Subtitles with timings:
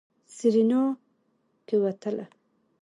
[0.35, 0.81] سېرېنا
[1.67, 2.25] کېوتله.